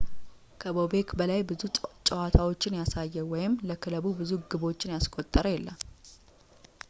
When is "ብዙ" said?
1.49-1.61, 4.21-4.31